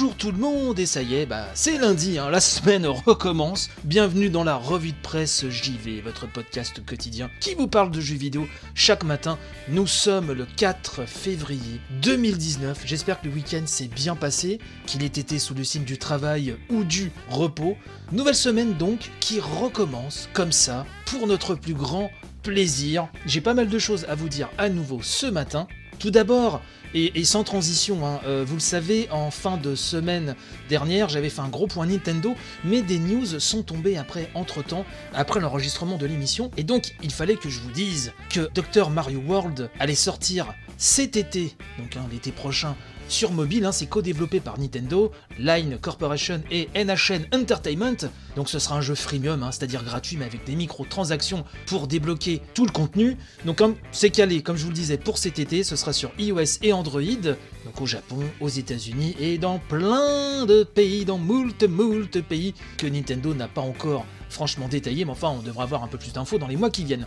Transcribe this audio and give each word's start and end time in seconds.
Bonjour, 0.00 0.14
tout 0.14 0.30
le 0.30 0.38
monde, 0.38 0.78
et 0.78 0.86
ça 0.86 1.02
y 1.02 1.16
est, 1.16 1.26
bah 1.26 1.48
c'est 1.54 1.76
lundi, 1.76 2.20
hein, 2.20 2.30
la 2.30 2.38
semaine 2.38 2.86
recommence. 2.86 3.68
Bienvenue 3.82 4.30
dans 4.30 4.44
la 4.44 4.54
revue 4.54 4.92
de 4.92 5.02
presse 5.02 5.48
JV, 5.48 6.00
votre 6.02 6.30
podcast 6.30 6.86
quotidien 6.86 7.28
qui 7.40 7.56
vous 7.56 7.66
parle 7.66 7.90
de 7.90 8.00
jeux 8.00 8.14
vidéo 8.14 8.46
chaque 8.74 9.02
matin. 9.02 9.40
Nous 9.68 9.88
sommes 9.88 10.30
le 10.30 10.46
4 10.56 11.04
février 11.04 11.80
2019. 12.00 12.82
J'espère 12.84 13.20
que 13.20 13.26
le 13.26 13.34
week-end 13.34 13.64
s'est 13.66 13.88
bien 13.88 14.14
passé, 14.14 14.60
qu'il 14.86 15.02
ait 15.02 15.06
été 15.06 15.40
sous 15.40 15.54
le 15.54 15.64
signe 15.64 15.82
du 15.82 15.98
travail 15.98 16.54
ou 16.70 16.84
du 16.84 17.10
repos. 17.28 17.76
Nouvelle 18.12 18.36
semaine 18.36 18.74
donc 18.74 19.10
qui 19.18 19.40
recommence 19.40 20.28
comme 20.32 20.52
ça 20.52 20.86
pour 21.06 21.26
notre 21.26 21.56
plus 21.56 21.74
grand 21.74 22.08
plaisir. 22.44 23.08
J'ai 23.26 23.40
pas 23.40 23.54
mal 23.54 23.68
de 23.68 23.78
choses 23.80 24.06
à 24.08 24.14
vous 24.14 24.28
dire 24.28 24.48
à 24.58 24.68
nouveau 24.68 25.00
ce 25.02 25.26
matin. 25.26 25.66
Tout 25.98 26.10
d'abord, 26.10 26.62
et, 26.94 27.24
sans 27.24 27.44
transition, 27.44 28.06
hein, 28.06 28.20
euh, 28.24 28.44
vous 28.46 28.54
le 28.54 28.60
savez, 28.60 29.08
en 29.10 29.30
fin 29.30 29.56
de 29.56 29.74
semaine 29.74 30.36
dernière, 30.68 31.08
j'avais 31.08 31.28
fait 31.28 31.40
un 31.40 31.48
gros 31.48 31.66
point 31.66 31.86
Nintendo, 31.86 32.34
mais 32.64 32.82
des 32.82 32.98
news 32.98 33.38
sont 33.40 33.62
tombées 33.62 33.98
après, 33.98 34.30
entre-temps, 34.34 34.86
après 35.12 35.40
l'enregistrement 35.40 35.98
de 35.98 36.06
l'émission, 36.06 36.50
et 36.56 36.62
donc 36.62 36.94
il 37.02 37.12
fallait 37.12 37.36
que 37.36 37.50
je 37.50 37.60
vous 37.60 37.72
dise 37.72 38.12
que 38.30 38.48
Dr 38.54 38.90
Mario 38.90 39.20
World 39.26 39.70
allait 39.78 39.94
sortir 39.94 40.54
cet 40.78 41.16
été, 41.16 41.56
donc 41.78 41.96
hein, 41.96 42.06
l'été 42.10 42.30
prochain, 42.32 42.76
sur 43.08 43.32
mobile, 43.32 43.64
hein, 43.64 43.72
c'est 43.72 43.86
co-développé 43.86 44.40
par 44.40 44.58
Nintendo, 44.58 45.10
Line 45.38 45.78
Corporation 45.80 46.42
et 46.50 46.68
NHN 46.74 47.26
Entertainment. 47.34 48.08
Donc 48.36 48.48
ce 48.48 48.58
sera 48.58 48.76
un 48.76 48.80
jeu 48.80 48.94
freemium, 48.94 49.42
hein, 49.42 49.50
c'est-à-dire 49.50 49.82
gratuit 49.82 50.16
mais 50.16 50.26
avec 50.26 50.44
des 50.44 50.54
microtransactions 50.54 51.44
pour 51.66 51.86
débloquer 51.86 52.42
tout 52.54 52.66
le 52.66 52.70
contenu. 52.70 53.16
Donc 53.44 53.62
c'est 53.92 54.10
calé, 54.10 54.42
comme 54.42 54.56
je 54.56 54.64
vous 54.64 54.70
le 54.70 54.74
disais, 54.74 54.98
pour 54.98 55.18
cet 55.18 55.38
été, 55.38 55.64
ce 55.64 55.74
sera 55.74 55.92
sur 55.92 56.10
iOS 56.18 56.58
et 56.62 56.72
Android, 56.72 57.00
donc 57.00 57.80
au 57.80 57.86
Japon, 57.86 58.20
aux 58.40 58.48
États-Unis 58.48 59.16
et 59.18 59.38
dans 59.38 59.58
plein 59.58 60.44
de 60.46 60.62
pays, 60.62 61.04
dans 61.04 61.18
moult 61.18 61.62
moult 61.64 62.20
pays 62.22 62.54
que 62.76 62.86
Nintendo 62.86 63.34
n'a 63.34 63.48
pas 63.48 63.62
encore 63.62 64.04
franchement 64.28 64.68
détaillé, 64.68 65.04
mais 65.04 65.12
enfin 65.12 65.28
on 65.30 65.42
devra 65.42 65.64
avoir 65.64 65.82
un 65.82 65.88
peu 65.88 65.98
plus 65.98 66.12
d'infos 66.12 66.38
dans 66.38 66.48
les 66.48 66.56
mois 66.56 66.70
qui 66.70 66.84
viennent. 66.84 67.06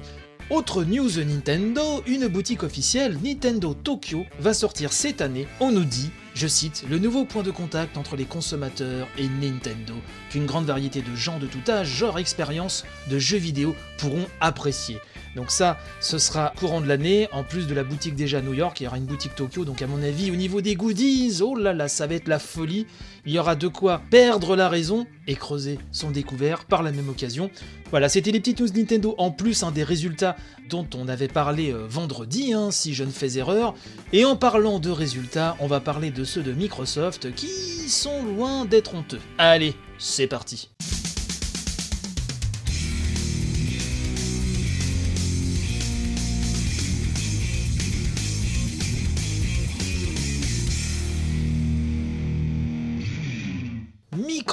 Autre 0.51 0.83
news 0.83 1.09
Nintendo, 1.23 2.03
une 2.07 2.27
boutique 2.27 2.63
officielle, 2.63 3.17
Nintendo 3.23 3.73
Tokyo, 3.73 4.25
va 4.37 4.53
sortir 4.53 4.91
cette 4.91 5.21
année, 5.21 5.47
on 5.61 5.71
nous 5.71 5.85
dit, 5.85 6.09
je 6.35 6.45
cite, 6.45 6.83
le 6.89 6.99
nouveau 6.99 7.23
point 7.23 7.41
de 7.41 7.51
contact 7.51 7.95
entre 7.95 8.17
les 8.17 8.25
consommateurs 8.25 9.07
et 9.17 9.29
Nintendo, 9.29 9.93
qu'une 10.29 10.45
grande 10.45 10.65
variété 10.65 11.01
de 11.01 11.15
gens 11.15 11.39
de 11.39 11.47
tout 11.47 11.71
âge, 11.71 11.87
genre 11.87 12.19
expérience, 12.19 12.83
de 13.09 13.17
jeux 13.17 13.37
vidéo 13.37 13.73
pourront 13.97 14.27
apprécier. 14.41 14.97
Donc 15.35 15.51
ça, 15.51 15.77
ce 15.99 16.17
sera 16.17 16.53
courant 16.57 16.81
de 16.81 16.87
l'année, 16.87 17.27
en 17.31 17.43
plus 17.43 17.67
de 17.67 17.73
la 17.73 17.83
boutique 17.83 18.15
déjà 18.15 18.39
à 18.39 18.41
New 18.41 18.53
York, 18.53 18.79
il 18.79 18.83
y 18.83 18.87
aura 18.87 18.97
une 18.97 19.05
boutique 19.05 19.35
Tokyo, 19.35 19.65
donc 19.65 19.81
à 19.81 19.87
mon 19.87 20.01
avis, 20.03 20.31
au 20.31 20.35
niveau 20.35 20.61
des 20.61 20.75
goodies, 20.75 21.39
oh 21.41 21.55
là 21.55 21.73
là, 21.73 21.87
ça 21.87 22.07
va 22.07 22.15
être 22.15 22.27
la 22.27 22.39
folie. 22.39 22.85
Il 23.25 23.31
y 23.31 23.39
aura 23.39 23.55
de 23.55 23.67
quoi 23.67 24.01
perdre 24.09 24.55
la 24.55 24.67
raison 24.67 25.05
et 25.27 25.35
creuser 25.35 25.77
son 25.91 26.11
découvert 26.11 26.65
par 26.65 26.83
la 26.83 26.91
même 26.91 27.07
occasion. 27.07 27.51
Voilà, 27.91 28.09
c'était 28.09 28.31
les 28.31 28.39
petites 28.39 28.61
news 28.61 28.67
Nintendo 28.73 29.15
en 29.17 29.31
plus 29.31 29.63
un 29.63 29.71
des 29.71 29.83
résultats 29.83 30.35
dont 30.69 30.87
on 30.95 31.07
avait 31.07 31.27
parlé 31.27 31.71
euh, 31.71 31.85
vendredi, 31.87 32.53
hein, 32.53 32.71
si 32.71 32.93
je 32.93 33.03
ne 33.03 33.11
fais 33.11 33.37
erreur. 33.37 33.75
Et 34.13 34.25
en 34.25 34.35
parlant 34.35 34.79
de 34.79 34.89
résultats, 34.89 35.55
on 35.59 35.67
va 35.67 35.79
parler 35.79 36.09
de 36.09 36.23
ceux 36.23 36.41
de 36.41 36.53
Microsoft 36.53 37.33
qui 37.35 37.47
sont 37.89 38.23
loin 38.23 38.65
d'être 38.65 38.95
honteux. 38.95 39.19
Allez, 39.37 39.75
c'est 39.97 40.27
parti. 40.27 40.69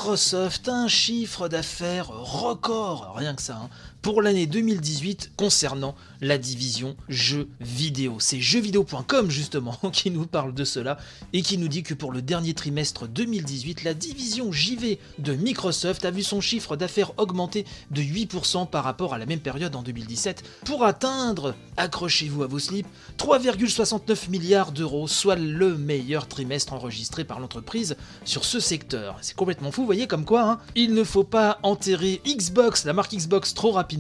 Microsoft, 0.08 0.70
un 0.70 0.88
chiffre 0.88 1.48
d'affaires 1.48 2.08
record, 2.08 3.12
rien 3.14 3.34
que 3.34 3.42
ça, 3.42 3.56
hein, 3.56 3.69
pour 4.08 4.22
l'année 4.22 4.46
2018 4.46 5.32
concernant 5.36 5.94
la 6.22 6.38
division 6.38 6.96
jeux 7.10 7.46
vidéo. 7.60 8.16
C'est 8.20 8.41
jeuxvideo.com 8.41 9.30
justement 9.30 9.76
qui 9.92 10.10
nous 10.10 10.24
parle 10.24 10.54
de 10.54 10.64
cela 10.64 10.96
et 11.34 11.42
qui 11.42 11.58
nous 11.58 11.69
dit 11.69 11.82
que 11.82 11.92
pour 11.92 12.10
le 12.10 12.22
dernier 12.22 12.54
trimestre 12.54 13.06
2018, 13.06 13.84
la 13.84 13.92
division 13.92 14.50
JV 14.50 14.98
de 15.18 15.34
Microsoft 15.34 16.06
a 16.06 16.10
vu 16.10 16.22
son 16.22 16.41
chiffre 16.41 16.74
d'affaires 16.74 17.12
augmenter 17.18 17.66
de 17.91 18.00
8% 18.00 18.70
par 18.70 18.82
rapport 18.82 19.12
à 19.12 19.18
la 19.18 19.26
même 19.26 19.41
période 19.41 19.76
en 19.76 19.82
2017 19.82 20.42
pour 20.64 20.86
atteindre, 20.86 21.54
accrochez-vous 21.76 22.44
à 22.44 22.47
vos 22.47 22.58
slips, 22.58 22.88
3,69 23.18 24.30
milliards 24.30 24.72
d'euros, 24.72 25.06
soit 25.06 25.36
le 25.36 25.76
meilleur 25.76 26.26
trimestre 26.28 26.72
enregistré 26.72 27.24
par 27.24 27.41
l'entreprise 27.41 27.94
sur 28.24 28.47
ce 28.47 28.58
secteur. 28.58 29.18
C'est 29.20 29.36
complètement 29.36 29.70
fou, 29.70 29.84
voyez 29.84 30.06
comme 30.06 30.24
quoi, 30.24 30.50
hein, 30.50 30.58
il 30.76 30.94
ne 30.94 31.04
faut 31.04 31.24
pas 31.24 31.58
enterrer 31.62 32.22
Xbox, 32.26 32.86
la 32.86 32.94
marque 32.94 33.14
Xbox 33.14 33.52
trop 33.52 33.72
rapidement. 33.72 33.97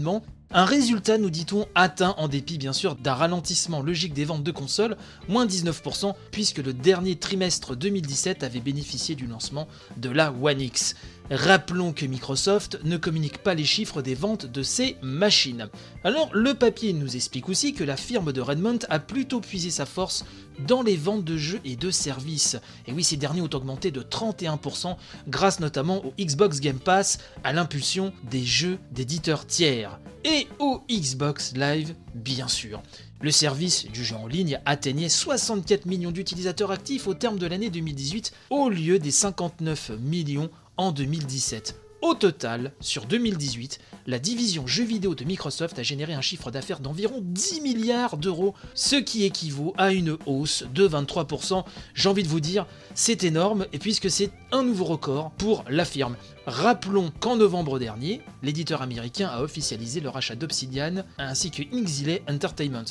Un 0.50 0.64
résultat, 0.64 1.18
nous 1.18 1.28
dit-on, 1.28 1.66
atteint 1.74 2.14
en 2.16 2.26
dépit 2.26 2.56
bien 2.56 2.72
sûr 2.72 2.94
d'un 2.94 3.12
ralentissement 3.12 3.82
logique 3.82 4.14
des 4.14 4.24
ventes 4.24 4.44
de 4.44 4.50
consoles, 4.50 4.96
moins 5.28 5.44
19%, 5.44 6.14
puisque 6.30 6.58
le 6.58 6.72
dernier 6.72 7.16
trimestre 7.16 7.76
2017 7.76 8.42
avait 8.42 8.60
bénéficié 8.60 9.14
du 9.14 9.26
lancement 9.26 9.68
de 9.98 10.08
la 10.08 10.32
One 10.32 10.62
X. 10.62 10.94
Rappelons 11.30 11.92
que 11.92 12.06
Microsoft 12.06 12.78
ne 12.84 12.96
communique 12.96 13.38
pas 13.38 13.52
les 13.52 13.66
chiffres 13.66 14.00
des 14.00 14.14
ventes 14.14 14.46
de 14.46 14.62
ses 14.62 14.96
machines. 15.02 15.68
Alors 16.02 16.30
le 16.32 16.54
papier 16.54 16.94
nous 16.94 17.16
explique 17.16 17.50
aussi 17.50 17.74
que 17.74 17.84
la 17.84 17.98
firme 17.98 18.32
de 18.32 18.40
Redmond 18.40 18.78
a 18.88 18.98
plutôt 18.98 19.40
puisé 19.40 19.70
sa 19.70 19.84
force 19.84 20.24
dans 20.66 20.82
les 20.82 20.96
ventes 20.96 21.24
de 21.24 21.36
jeux 21.36 21.60
et 21.64 21.76
de 21.76 21.90
services. 21.90 22.56
Et 22.86 22.92
oui, 22.92 23.04
ces 23.04 23.16
derniers 23.16 23.42
ont 23.42 23.50
augmenté 23.52 23.90
de 23.90 24.02
31% 24.02 24.96
grâce 25.28 25.60
notamment 25.60 26.04
au 26.04 26.12
Xbox 26.18 26.60
Game 26.60 26.78
Pass, 26.78 27.18
à 27.44 27.52
l'impulsion 27.52 28.12
des 28.30 28.44
jeux 28.44 28.78
d'éditeurs 28.90 29.46
tiers. 29.46 29.98
Et 30.24 30.48
au 30.58 30.82
Xbox 30.90 31.54
Live, 31.54 31.94
bien 32.14 32.48
sûr. 32.48 32.82
Le 33.20 33.30
service 33.30 33.86
du 33.86 34.04
jeu 34.04 34.16
en 34.16 34.26
ligne 34.26 34.60
atteignait 34.64 35.08
64 35.08 35.86
millions 35.86 36.12
d'utilisateurs 36.12 36.70
actifs 36.70 37.08
au 37.08 37.14
terme 37.14 37.38
de 37.38 37.46
l'année 37.46 37.70
2018 37.70 38.32
au 38.50 38.68
lieu 38.68 38.98
des 38.98 39.10
59 39.10 39.92
millions 40.00 40.50
en 40.76 40.92
2017. 40.92 41.87
Au 42.00 42.14
total, 42.14 42.72
sur 42.80 43.06
2018, 43.06 43.80
la 44.06 44.20
division 44.20 44.68
jeux 44.68 44.84
vidéo 44.84 45.16
de 45.16 45.24
Microsoft 45.24 45.80
a 45.80 45.82
généré 45.82 46.14
un 46.14 46.20
chiffre 46.20 46.52
d'affaires 46.52 46.78
d'environ 46.78 47.18
10 47.20 47.60
milliards 47.60 48.16
d'euros, 48.16 48.54
ce 48.74 48.94
qui 48.94 49.24
équivaut 49.24 49.74
à 49.76 49.92
une 49.92 50.16
hausse 50.24 50.64
de 50.72 50.86
23%. 50.86 51.64
J'ai 51.94 52.08
envie 52.08 52.22
de 52.22 52.28
vous 52.28 52.38
dire, 52.38 52.66
c'est 52.94 53.24
énorme, 53.24 53.66
et 53.72 53.80
puisque 53.80 54.10
c'est 54.10 54.30
un 54.52 54.62
nouveau 54.62 54.84
record 54.84 55.32
pour 55.32 55.64
la 55.68 55.84
firme. 55.84 56.14
Rappelons 56.48 57.12
qu'en 57.20 57.36
novembre 57.36 57.78
dernier, 57.78 58.22
l'éditeur 58.42 58.80
américain 58.80 59.28
a 59.28 59.42
officialisé 59.42 60.00
le 60.00 60.08
rachat 60.08 60.34
d'Obsidian 60.34 61.04
ainsi 61.18 61.50
que 61.50 61.60
Exile 61.60 62.20
Entertainment. 62.26 62.86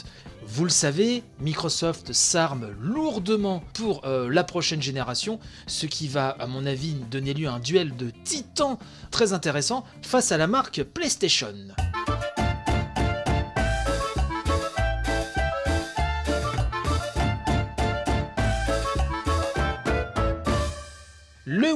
Vous 0.45 0.63
le 0.63 0.69
savez, 0.69 1.23
Microsoft 1.40 2.13
s'arme 2.13 2.69
lourdement 2.79 3.63
pour 3.73 4.06
euh, 4.06 4.29
la 4.29 4.44
prochaine 4.44 4.84
génération, 4.84 5.40
ce 5.66 5.88
qui 5.88 6.07
va, 6.07 6.30
à 6.30 6.45
mon 6.45 6.68
avis, 6.68 6.94
donner 7.09 7.33
lieu 7.33 7.48
à 7.48 7.54
un 7.54 7.59
duel 7.59 7.95
de 7.95 8.12
titans 8.24 8.77
très 9.09 9.33
intéressant 9.33 9.83
face 10.04 10.31
à 10.31 10.38
la 10.38 10.45
marque 10.45 10.83
PlayStation. 10.83 11.56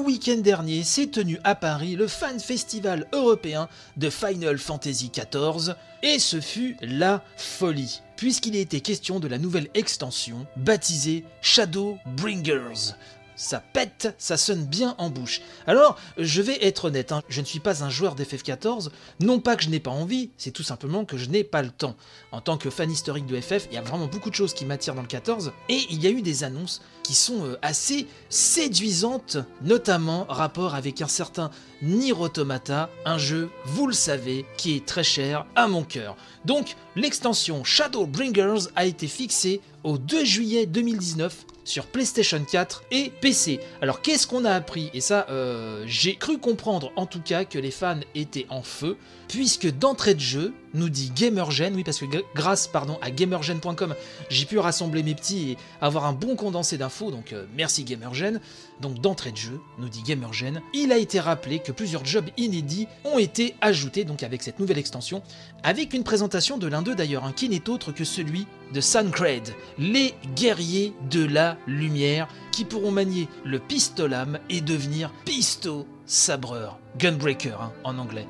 Week-end 0.02 0.38
dernier 0.38 0.84
s'est 0.84 1.08
tenu 1.08 1.40
à 1.44 1.56
Paris 1.56 1.96
le 1.96 2.08
Fan 2.08 2.40
Festival 2.40 3.08
européen 3.14 3.70
de 3.98 4.10
Final 4.10 4.58
Fantasy 4.58 5.12
XIV, 5.12 5.76
et 6.04 6.20
ce 6.20 6.42
fut 6.42 6.78
la 6.82 7.24
folie, 7.38 8.02
puisqu'il 8.16 8.56
était 8.56 8.82
question 8.82 9.20
de 9.20 9.28
la 9.28 9.38
nouvelle 9.38 9.70
extension 9.74 10.46
baptisée 10.58 11.24
Shadowbringers. 11.42 12.94
Ça 13.42 13.60
pète, 13.60 14.14
ça 14.20 14.38
sonne 14.38 14.66
bien 14.66 14.94
en 15.00 15.10
bouche. 15.10 15.42
Alors, 15.66 15.98
je 16.18 16.44
vais 16.44 16.64
être 16.64 16.86
honnête, 16.86 17.12
hein, 17.12 17.24
je 17.28 17.42
ne 17.42 17.46
suis 17.46 17.60
pas 17.60 17.84
un 17.84 17.90
joueur 17.90 18.16
d'FF14, 18.16 18.90
non 19.20 19.40
pas 19.40 19.56
que 19.56 19.64
je 19.64 19.70
n'ai 19.70 19.80
pas 19.80 19.90
envie, 19.90 20.30
c'est 20.38 20.52
tout 20.52 20.62
simplement 20.62 21.06
que 21.06 21.18
je 21.18 21.28
n'ai 21.28 21.44
pas 21.44 21.64
le 21.64 21.72
temps. 21.72 21.96
En 22.32 22.40
tant 22.40 22.58
que 22.58 22.70
fan 22.70 22.92
historique 22.92 23.26
de 23.26 23.42
FF, 23.42 23.68
il 23.72 23.74
y 23.74 23.78
a 23.78 23.82
vraiment 23.82 24.06
beaucoup 24.06 24.30
de 24.30 24.36
choses 24.36 24.54
qui 24.54 24.64
m'attirent 24.64 24.94
dans 24.94 25.02
le 25.02 25.08
14, 25.08 25.54
et 25.70 25.80
il 25.90 26.04
y 26.04 26.08
a 26.08 26.12
eu 26.12 26.22
des 26.22 26.44
annonces 26.44 26.84
qui 27.02 27.16
sont 27.16 27.44
euh, 27.46 27.58
assez 27.64 28.06
séduisantes, 28.30 29.38
notamment 29.64 30.26
rapport 30.30 30.76
avec 30.76 31.02
un 31.02 31.08
certain 31.08 31.50
Nier 31.82 32.14
Automata, 32.14 32.92
un 33.06 33.18
jeu, 33.18 33.50
vous 33.66 33.88
le 33.88 33.94
savez, 33.94 34.46
qui 34.56 34.76
est 34.76 34.86
très 34.86 35.04
cher 35.04 35.48
à 35.56 35.68
mon 35.68 35.84
cœur. 35.84 36.16
Donc, 36.46 36.76
l'extension 36.96 37.64
Shadowbringers 37.64 38.70
a 38.76 38.86
été 38.86 39.08
fixée 39.08 39.62
au 39.84 39.98
2 39.98 40.26
juillet 40.26 40.68
2019 40.68 41.46
sur 41.64 41.86
PlayStation 41.88 42.44
4 42.44 42.84
et 42.92 43.12
PC. 43.22 43.60
Alors 43.82 44.02
qu'est-ce 44.02 44.28
qu'on 44.28 44.46
a 44.46 44.52
appris? 44.52 44.90
Et 44.94 45.02
ça, 45.02 45.28
euh, 45.30 45.84
j'ai 45.88 46.16
cru 46.16 46.38
comprendre 46.38 46.92
en 46.96 47.06
tout 47.06 47.22
cas 47.22 47.46
que 47.46 47.60
les 47.60 47.72
fans 47.72 48.00
étaient 48.16 48.48
en 48.50 48.62
feu, 48.62 48.98
puisque 49.28 49.68
d'entrée 49.68 50.14
de 50.14 50.20
jeu, 50.20 50.54
nous 50.74 50.90
dit 50.90 51.12
Gamergen, 51.16 51.76
oui 51.76 51.84
parce 51.84 52.00
que 52.00 52.06
grâce 52.36 52.68
pardon, 52.68 52.98
à 53.02 53.12
gamergen.com, 53.12 53.96
j'ai 54.30 54.46
pu 54.46 54.60
rassembler 54.60 55.04
mes 55.04 55.16
petits 55.16 55.52
et 55.52 55.58
avoir 55.82 56.06
un 56.06 56.14
bon 56.14 56.36
condensé 56.36 56.78
d'infos, 56.78 57.12
donc 57.12 57.34
euh, 57.34 57.46
merci 57.56 57.84
Gamergen. 57.84 58.40
Donc 58.80 59.00
d'entrée 59.00 59.32
de 59.32 59.38
jeu, 59.38 59.60
nous 59.78 59.90
dit 59.90 60.02
Gamergen, 60.02 60.62
il 60.74 60.92
a 60.92 60.98
été 60.98 61.20
rappelé 61.20 61.60
que 61.60 61.72
plusieurs 61.72 62.06
jobs 62.06 62.30
inédits 62.38 62.88
ont 63.06 63.20
été 63.20 63.56
ajoutés 63.62 64.06
donc 64.06 64.24
avec 64.24 64.42
cette 64.42 64.60
nouvelle 64.60 64.80
extension, 64.80 65.22
avec 65.64 65.94
une 65.94 66.04
présentation 66.04 66.58
de 66.58 66.68
l'un 66.68 66.82
d'eux 66.82 66.96
d'ailleurs, 66.96 67.26
hein, 67.26 67.34
qui 67.36 67.50
n'est 67.50 67.70
autre 67.70 67.92
que 67.92 68.04
celui 68.04 68.48
de 68.74 68.82
Suncred, 68.82 69.54
les 69.78 70.14
guerriers 70.36 70.94
de 71.10 71.26
la 71.26 71.58
lumière, 71.68 72.28
qui 72.52 72.66
pourront 72.66 72.92
manier 72.92 73.28
le 73.44 73.60
pistolam 73.60 74.40
et 74.50 74.62
devenir 74.62 75.12
pisto 75.26 75.86
sabreur, 76.06 76.80
gunbreaker 76.98 77.62
hein, 77.62 77.72
en 77.84 77.98
anglais. 77.98 78.28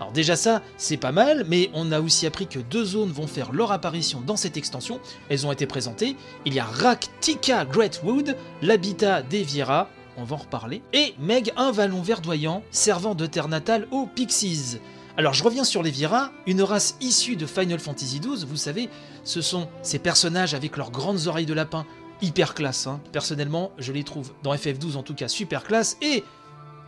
Alors 0.00 0.12
déjà 0.12 0.36
ça, 0.36 0.62
c'est 0.76 0.96
pas 0.96 1.12
mal, 1.12 1.44
mais 1.48 1.70
on 1.72 1.92
a 1.92 2.00
aussi 2.00 2.26
appris 2.26 2.46
que 2.46 2.58
deux 2.58 2.84
zones 2.84 3.12
vont 3.12 3.26
faire 3.26 3.52
leur 3.52 3.72
apparition 3.72 4.20
dans 4.20 4.36
cette 4.36 4.56
extension. 4.56 5.00
Elles 5.28 5.46
ont 5.46 5.52
été 5.52 5.66
présentées. 5.66 6.16
Il 6.44 6.54
y 6.54 6.58
a 6.58 6.64
Raktika 6.64 7.64
Greatwood, 7.64 8.36
l'habitat 8.62 9.22
des 9.22 9.42
Viera, 9.42 9.88
on 10.16 10.24
va 10.24 10.36
en 10.36 10.38
reparler, 10.38 10.82
et 10.92 11.14
Meg, 11.18 11.52
un 11.56 11.72
vallon 11.72 12.02
verdoyant 12.02 12.62
servant 12.70 13.14
de 13.14 13.26
terre 13.26 13.48
natale 13.48 13.86
aux 13.90 14.06
Pixies. 14.06 14.78
Alors 15.16 15.32
je 15.32 15.44
reviens 15.44 15.64
sur 15.64 15.82
les 15.82 15.90
Viera, 15.90 16.32
une 16.46 16.62
race 16.62 16.96
issue 17.00 17.36
de 17.36 17.46
Final 17.46 17.78
Fantasy 17.78 18.18
XII, 18.18 18.44
vous 18.46 18.56
savez, 18.56 18.88
ce 19.22 19.40
sont 19.40 19.68
ces 19.82 20.00
personnages 20.00 20.54
avec 20.54 20.76
leurs 20.76 20.90
grandes 20.90 21.28
oreilles 21.28 21.46
de 21.46 21.54
lapin, 21.54 21.86
hyper 22.20 22.54
classe. 22.54 22.88
Hein. 22.88 23.00
Personnellement, 23.12 23.70
je 23.78 23.92
les 23.92 24.02
trouve 24.02 24.32
dans 24.42 24.54
FF12 24.54 24.96
en 24.96 25.02
tout 25.04 25.14
cas 25.14 25.28
super 25.28 25.62
classe, 25.62 25.96
et 26.02 26.24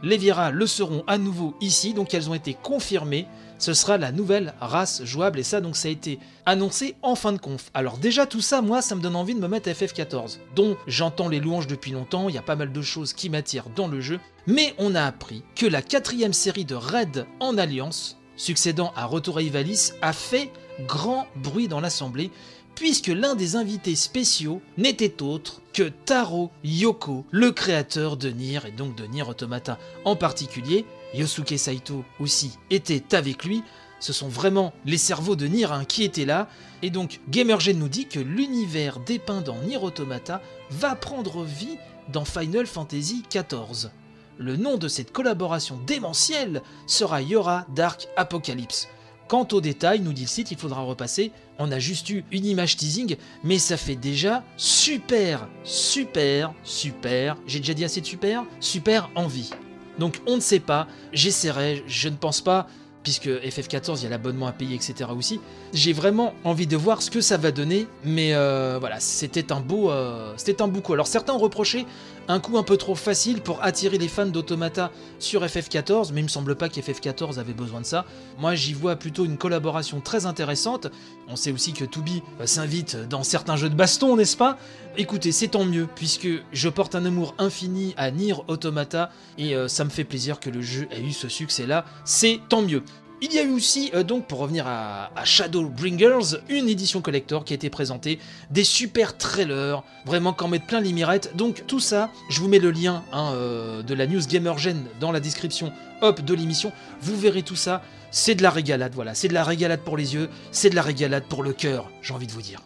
les 0.03 0.17
Viera 0.17 0.51
le 0.51 0.67
seront 0.67 1.05
à 1.07 1.19
nouveau 1.19 1.55
ici, 1.61 1.95
donc 1.95 2.15
elles 2.15 2.29
ont 2.31 2.35
été 2.35 2.55
confirmées. 2.55 3.27
Ce 3.59 3.73
sera 3.73 3.97
la 3.97 4.13
nouvelle 4.13 4.53
race 4.61 5.03
jouable, 5.05 5.39
et 5.39 5.43
ça, 5.43 5.63
donc, 5.63 5.77
ça 5.77 5.89
a 5.89 5.91
été 5.91 6.19
annoncé 6.45 6.95
en 7.01 7.15
fin 7.15 7.33
de 7.33 7.39
conf. 7.39 7.71
Alors, 7.73 7.97
déjà, 7.97 8.27
tout 8.27 8.43
ça, 8.43 8.61
moi, 8.61 8.83
ça 8.83 8.95
me 8.95 9.01
donne 9.01 9.17
envie 9.17 9.35
de 9.35 9.41
me 9.41 9.49
mettre 9.49 9.71
FF14, 9.71 10.39
dont 10.55 10.77
j'entends 10.87 11.29
les 11.29 11.41
louanges 11.41 11.67
depuis 11.67 11.93
longtemps, 11.93 12.29
il 12.29 12.35
y 12.35 12.39
a 12.39 12.43
pas 12.43 12.57
mal 12.57 12.71
de 12.71 12.83
choses 12.83 13.15
qui 13.15 13.31
m'attirent 13.31 13.71
dans 13.75 13.89
le 13.89 14.03
jeu, 14.03 14.21
mais 14.47 14.75
on 14.79 14.95
a 14.95 15.03
appris 15.03 15.43
que 15.55 15.65
la 15.65 15.81
quatrième 15.81 16.35
série 16.35 16.67
de 16.67 16.75
Raid 16.75 17.27
en 17.41 17.57
Alliance, 17.57 18.19
succédant 18.37 18.93
à 18.95 19.07
Retour 19.07 19.39
à 19.39 19.43
Ivalice, 19.43 19.95
a 20.03 20.13
fait 20.13 20.51
grand 20.87 21.27
bruit 21.37 21.69
dans 21.69 21.81
l'assemblée, 21.81 22.31
puisque 22.77 23.09
l'un 23.09 23.35
des 23.35 23.57
invités 23.57 23.97
spéciaux 23.97 24.61
n'était 24.79 25.23
autre 25.23 25.61
que 25.73 25.89
Taro 26.05 26.51
Yoko, 26.63 27.25
le 27.33 27.51
créateur 27.51 28.17
de 28.17 28.29
Nier 28.29 28.61
et 28.69 28.71
donc 28.71 28.95
de 28.95 29.07
Nier 29.07 29.23
Automata 29.29 29.79
en 30.05 30.15
particulier. 30.15 30.85
Yosuke 31.15 31.59
Saito 31.59 32.05
aussi 32.21 32.53
était 32.71 33.17
avec 33.17 33.45
lui. 33.45 33.65
Ce 33.99 34.13
sont 34.13 34.29
vraiment 34.29 34.75
les 34.85 34.99
cerveaux 34.99 35.37
de 35.37 35.47
Nier 35.47 35.73
hein, 35.73 35.85
qui 35.85 36.05
étaient 36.05 36.27
là. 36.27 36.49
Et 36.83 36.91
donc 36.91 37.21
Gamergen 37.31 37.79
nous 37.79 37.89
dit 37.89 38.07
que 38.07 38.21
l'univers 38.21 39.01
dépeint 39.01 39.41
dans 39.41 39.61
Nier 39.63 39.79
Automata 39.79 40.43
va 40.71 40.95
prendre 40.95 41.43
vie 41.43 41.79
dans 42.13 42.27
Final 42.27 42.67
Fantasy 42.67 43.25
XIV. 43.31 43.91
Le 44.39 44.57
nom 44.57 44.77
de 44.77 44.87
cette 44.87 45.13
collaboration 45.13 45.81
démentielle 45.87 46.63
sera 46.87 47.23
Yora 47.23 47.67
Dark 47.75 48.07
Apocalypse. 48.17 48.89
Quant 49.29 49.49
aux 49.53 49.61
détails, 49.61 50.01
nous 50.01 50.13
dit 50.13 50.23
le 50.23 50.29
site, 50.29 50.53
il 50.53 50.57
faudra 50.57 50.83
repasser. 50.83 51.33
On 51.59 51.73
a 51.73 51.81
juste 51.81 52.11
eu 52.11 52.25
une 52.31 52.47
image 52.47 52.77
teasing, 52.77 53.17
mais 53.43 53.59
ça 53.59 53.77
fait 53.77 53.97
déjà 53.97 54.45
super, 54.57 55.49
super, 55.65 56.53
super. 56.63 57.37
J'ai 57.47 57.59
déjà 57.59 57.75
dit 57.75 57.85
assez 57.85 58.01
de 58.01 58.07
super? 58.07 58.45
Super 58.61 59.11
envie. 59.17 59.51
Donc 59.99 60.21
on 60.27 60.37
ne 60.37 60.41
sait 60.41 60.61
pas, 60.61 60.87
j'essaierai, 61.13 61.83
je 61.89 62.09
ne 62.09 62.17
pense 62.17 62.41
pas, 62.41 62.69
puisque 63.03 63.29
FF14, 63.29 63.99
il 63.99 64.03
y 64.05 64.07
a 64.07 64.11
l'abonnement 64.11 64.47
à 64.49 64.53
payer, 64.53 64.75
etc. 64.75 65.11
aussi. 65.17 65.41
J'ai 65.73 65.93
vraiment 65.93 66.35
envie 66.45 66.67
de 66.67 66.77
voir 66.77 67.03
ce 67.03 67.11
que 67.11 67.21
ça 67.21 67.37
va 67.37 67.53
donner, 67.53 67.87
mais 68.05 68.35
euh, 68.35 68.79
voilà, 68.79 69.01
c'était 69.01 69.53
un 69.53 69.61
beau, 69.61 69.91
euh, 69.91 70.35
c'était 70.37 70.61
un 70.61 70.69
beau 70.69 70.81
coup. 70.81 70.93
Alors 70.93 71.07
certains 71.07 71.33
ont 71.33 71.39
reproché 71.39 71.87
un 72.29 72.41
coup 72.41 72.59
un 72.59 72.63
peu 72.63 72.77
trop 72.77 72.95
facile 72.95 73.41
pour 73.41 73.63
attirer 73.63 73.99
les 73.99 74.09
fans 74.09 74.27
d'Automata 74.27 74.91
sur 75.19 75.45
FF14, 75.45 76.11
mais 76.13 76.21
il 76.21 76.25
me 76.25 76.29
semble 76.29 76.57
pas 76.57 76.69
qu'FF14 76.69 77.39
avait 77.39 77.53
besoin 77.53 77.81
de 77.81 77.87
ça. 77.87 78.05
Moi, 78.39 78.55
j'y 78.55 78.73
vois 78.73 78.97
plutôt 78.97 79.25
une 79.25 79.39
collaboration 79.39 80.01
très 80.01 80.27
intéressante. 80.27 80.89
On 81.29 81.37
sait 81.37 81.53
aussi 81.53 81.73
que 81.73 81.85
Toubi 81.85 82.23
euh, 82.41 82.47
s'invite 82.47 82.97
dans 83.09 83.23
certains 83.23 83.57
jeux 83.57 83.71
de 83.71 83.75
baston, 83.75 84.17
n'est-ce 84.17 84.37
pas? 84.37 84.59
Écoutez, 84.97 85.33
c'est 85.33 85.49
tant 85.49 85.65
mieux, 85.65 85.87
puisque 85.95 86.29
je 86.53 86.69
porte 86.69 86.95
un 86.95 87.05
amour 87.05 87.35
infini 87.39 87.95
à 87.97 88.11
Nier 88.11 88.35
Automata, 88.49 89.11
et 89.37 89.55
ça 89.69 89.85
me 89.85 89.91
fait 89.91 90.05
plaisir 90.05 90.41
que 90.41 90.49
le 90.49 90.63
jeu 90.63 90.89
ait 90.91 91.03
eu 91.03 91.13
ce 91.13 91.29
succès-là. 91.29 91.85
C'est 92.07 92.41
tant 92.49 92.63
mieux. 92.63 92.83
Il 93.23 93.33
y 93.33 93.39
a 93.39 93.43
eu 93.43 93.53
aussi, 93.53 93.91
euh, 93.95 94.03
donc 94.03 94.27
pour 94.27 94.41
revenir 94.41 94.67
à, 94.67 95.11
Shadowbringers, 95.25 96.37
une 96.51 96.69
édition 96.69 97.01
collector 97.01 97.47
qui 97.47 97.55
a 97.55 97.57
été 97.57 97.71
présentée, 97.71 98.19
des 98.51 98.63
super 98.63 99.17
trailers, 99.17 99.83
vraiment 100.05 100.35
qu'en 100.35 100.49
mettre 100.49 100.67
plein 100.67 100.81
les 100.81 100.93
mirettes. 100.93 101.35
Donc 101.35 101.65
tout 101.67 101.81
ça, 101.81 102.11
je 102.29 102.41
vous 102.41 102.49
mets 102.49 102.59
le 102.59 102.71
lien 102.71 103.05
hein, 103.13 103.33
euh, 103.33 103.83
de 103.83 103.95
la 103.95 104.07
news 104.07 104.21
Gamergen 104.29 104.85
dans 105.01 105.13
la 105.13 105.21
description 105.21 105.73
hop 106.03 106.21
de 106.21 106.35
l'émission. 106.35 106.73
Vous 107.01 107.17
verrez 107.17 107.43
tout 107.43 107.57
ça, 107.57 107.83
c'est 108.11 108.35
de 108.35 108.43
la 108.43 108.51
régalade, 108.51 108.93
voilà, 108.95 109.15
c'est 109.15 109.29
de 109.29 109.35
la 109.35 109.45
régalade 109.45 109.81
pour 109.81 109.97
les 109.97 110.15
yeux, 110.15 110.29
c'est 110.53 110.69
de 110.69 110.75
la 110.75 110.83
régalade 110.83 111.25
pour 111.25 111.43
le 111.43 111.55
cœur, 111.55 111.91
j'ai 112.03 112.13
envie 112.13 112.27
de 112.27 112.33
vous 112.33 112.43
dire. 112.43 112.66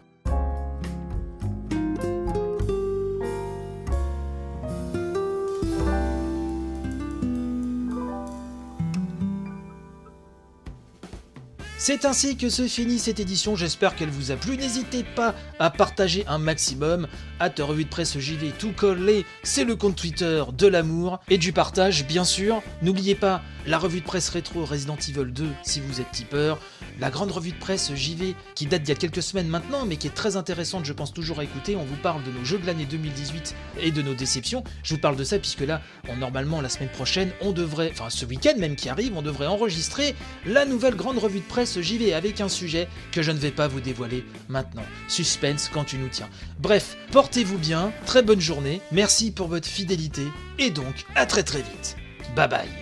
C'est 11.82 12.04
ainsi 12.04 12.36
que 12.36 12.50
se 12.50 12.68
finit 12.68 12.98
cette 12.98 13.20
édition, 13.20 13.56
j'espère 13.56 13.96
qu'elle 13.96 14.10
vous 14.10 14.30
a 14.30 14.36
plu. 14.36 14.58
N'hésitez 14.58 15.02
pas 15.02 15.34
à 15.58 15.70
partager 15.70 16.26
un 16.26 16.36
maximum. 16.36 17.08
À 17.38 17.48
revue 17.60 17.84
de 17.84 17.88
presse 17.88 18.18
JV 18.18 18.52
tout 18.58 18.72
collé, 18.72 19.24
c'est 19.42 19.64
le 19.64 19.76
compte 19.76 19.96
Twitter 19.96 20.44
de 20.52 20.66
l'amour 20.66 21.20
et 21.30 21.38
du 21.38 21.54
partage, 21.54 22.06
bien 22.06 22.24
sûr. 22.24 22.62
N'oubliez 22.82 23.14
pas 23.14 23.40
la 23.66 23.78
revue 23.78 24.00
de 24.00 24.04
presse 24.04 24.28
rétro 24.28 24.66
Resident 24.66 24.96
Evil 24.96 25.32
2 25.32 25.48
si 25.62 25.80
vous 25.80 26.02
êtes 26.02 26.10
tipeur, 26.12 26.58
la 27.00 27.10
grande 27.10 27.30
revue 27.30 27.52
de 27.52 27.58
presse 27.58 27.94
JV 27.94 28.34
qui 28.54 28.66
date 28.66 28.82
d'il 28.82 28.90
y 28.90 28.92
a 28.92 28.98
quelques 28.98 29.22
semaines 29.22 29.48
maintenant, 29.48 29.86
mais 29.86 29.96
qui 29.96 30.06
est 30.06 30.14
très 30.14 30.36
intéressante, 30.36 30.84
je 30.84 30.92
pense 30.92 31.12
toujours 31.12 31.40
à 31.40 31.44
écouter. 31.44 31.76
On 31.76 31.84
vous 31.84 31.96
parle 31.96 32.22
de 32.22 32.30
nos 32.30 32.44
jeux 32.44 32.58
de 32.58 32.66
l'année 32.66 32.84
2018 32.84 33.54
et 33.80 33.90
de 33.90 34.02
nos 34.02 34.14
déceptions. 34.14 34.64
Je 34.82 34.94
vous 34.94 35.00
parle 35.00 35.16
de 35.16 35.24
ça 35.24 35.38
puisque 35.38 35.60
là, 35.60 35.80
normalement, 36.18 36.60
la 36.60 36.68
semaine 36.68 36.90
prochaine, 36.90 37.30
on 37.40 37.52
devrait, 37.52 37.90
enfin 37.92 38.10
ce 38.10 38.24
week-end 38.24 38.54
même 38.58 38.76
qui 38.76 38.88
arrive, 38.88 39.16
on 39.16 39.22
devrait 39.22 39.46
enregistrer 39.46 40.14
la 40.46 40.64
nouvelle 40.64 40.94
grande 40.94 41.18
revue 41.18 41.40
de 41.40 41.44
presse 41.44 41.80
JV 41.80 42.12
avec 42.12 42.40
un 42.40 42.48
sujet 42.48 42.88
que 43.12 43.22
je 43.22 43.30
ne 43.30 43.38
vais 43.38 43.50
pas 43.50 43.68
vous 43.68 43.80
dévoiler 43.80 44.24
maintenant. 44.48 44.84
Suspense 45.08 45.70
quand 45.72 45.84
tu 45.84 45.96
nous 45.96 46.08
tiens. 46.08 46.28
Bref, 46.58 46.96
portez-vous 47.12 47.58
bien, 47.58 47.92
très 48.06 48.22
bonne 48.22 48.40
journée, 48.40 48.80
merci 48.92 49.30
pour 49.30 49.48
votre 49.48 49.68
fidélité 49.68 50.22
et 50.58 50.70
donc 50.70 51.06
à 51.14 51.26
très 51.26 51.42
très 51.42 51.58
vite. 51.62 51.96
Bye 52.36 52.48
bye 52.48 52.79